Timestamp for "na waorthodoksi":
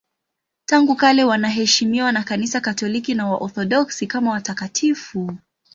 3.15-4.07